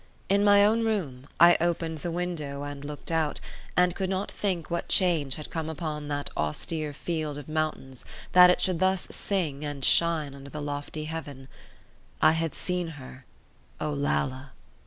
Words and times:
In 0.29 0.43
my 0.43 0.65
own 0.65 0.83
room, 0.83 1.27
I 1.39 1.57
opened 1.61 1.99
the 1.99 2.09
window 2.09 2.63
and 2.63 2.83
looked 2.83 3.11
out, 3.11 3.39
and 3.77 3.93
could 3.93 4.09
not 4.09 4.31
think 4.31 4.71
what 4.71 4.87
change 4.89 5.35
had 5.35 5.51
come 5.51 5.69
upon 5.69 6.07
that 6.07 6.31
austere 6.35 6.91
field 6.91 7.37
of 7.37 7.47
mountains 7.47 8.03
that 8.31 8.49
it 8.49 8.59
should 8.61 8.79
thus 8.79 9.03
sing 9.11 9.63
and 9.63 9.85
shine 9.85 10.33
under 10.33 10.49
the 10.49 10.59
lofty 10.59 11.03
heaven. 11.05 11.49
I 12.19 12.31
had 12.31 12.55
seen 12.55 12.87
her—Olalla! 12.97 14.53